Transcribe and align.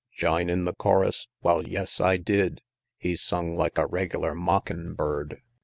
XLIX. 0.13 0.17
Jine 0.17 0.49
in 0.49 0.65
the 0.65 0.73
chorus? 0.73 1.27
Wal, 1.43 1.67
yas, 1.67 2.01
I 2.01 2.17
did. 2.17 2.61
He 2.97 3.15
sung 3.15 3.55
like 3.55 3.77
a 3.77 3.85
regilar 3.87 4.33
mockin' 4.35 4.95
bird. 4.95 5.43